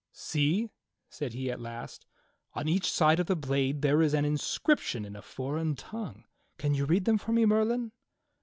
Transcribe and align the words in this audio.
"See," 0.13 0.71
said 1.09 1.33
he 1.33 1.51
at 1.51 1.59
last, 1.61 2.07
"on 2.55 2.67
each 2.67 2.91
side 2.91 3.19
of 3.19 3.27
the 3.27 3.35
blade 3.35 3.83
there 3.83 4.01
is 4.01 4.15
an 4.15 4.25
in 4.25 4.35
scription 4.37 5.05
in 5.05 5.15
a 5.15 5.21
foreign 5.21 5.75
tongue. 5.75 6.23
Can 6.57 6.73
you 6.73 6.85
read 6.85 7.05
them 7.05 7.19
for 7.19 7.33
me. 7.33 7.45
Merlin.? 7.45 7.91